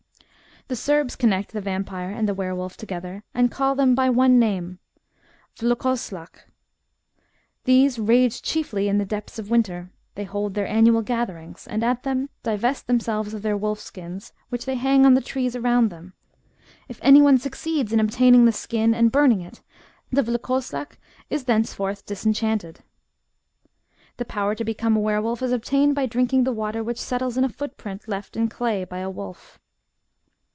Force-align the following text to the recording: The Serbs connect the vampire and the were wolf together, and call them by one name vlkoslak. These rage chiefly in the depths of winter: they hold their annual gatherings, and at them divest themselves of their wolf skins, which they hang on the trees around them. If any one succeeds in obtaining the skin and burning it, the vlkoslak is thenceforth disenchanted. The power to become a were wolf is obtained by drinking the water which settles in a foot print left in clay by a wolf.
The 0.67 0.75
Serbs 0.77 1.17
connect 1.17 1.51
the 1.51 1.59
vampire 1.59 2.11
and 2.11 2.29
the 2.29 2.33
were 2.33 2.55
wolf 2.55 2.77
together, 2.77 3.25
and 3.33 3.51
call 3.51 3.75
them 3.75 3.93
by 3.93 4.09
one 4.09 4.39
name 4.39 4.79
vlkoslak. 5.57 6.45
These 7.65 7.99
rage 7.99 8.41
chiefly 8.41 8.87
in 8.87 8.97
the 8.97 9.03
depths 9.03 9.37
of 9.37 9.49
winter: 9.49 9.91
they 10.15 10.23
hold 10.23 10.53
their 10.53 10.65
annual 10.67 11.01
gatherings, 11.01 11.67
and 11.67 11.83
at 11.83 12.03
them 12.03 12.29
divest 12.43 12.87
themselves 12.87 13.33
of 13.33 13.41
their 13.41 13.57
wolf 13.57 13.79
skins, 13.81 14.31
which 14.47 14.63
they 14.63 14.75
hang 14.75 15.05
on 15.05 15.13
the 15.13 15.19
trees 15.19 15.57
around 15.57 15.89
them. 15.89 16.13
If 16.87 16.99
any 17.01 17.21
one 17.21 17.37
succeeds 17.37 17.91
in 17.91 17.99
obtaining 17.99 18.45
the 18.45 18.53
skin 18.53 18.93
and 18.95 19.11
burning 19.11 19.41
it, 19.41 19.61
the 20.09 20.21
vlkoslak 20.23 20.93
is 21.29 21.43
thenceforth 21.45 22.05
disenchanted. 22.05 22.79
The 24.15 24.23
power 24.25 24.55
to 24.55 24.63
become 24.63 24.95
a 24.95 25.01
were 25.01 25.21
wolf 25.21 25.41
is 25.41 25.51
obtained 25.51 25.95
by 25.95 26.05
drinking 26.05 26.45
the 26.45 26.53
water 26.53 26.81
which 26.81 27.01
settles 27.01 27.35
in 27.35 27.43
a 27.43 27.49
foot 27.49 27.75
print 27.75 28.07
left 28.07 28.37
in 28.37 28.47
clay 28.47 28.85
by 28.85 28.99
a 28.99 29.09
wolf. 29.09 29.59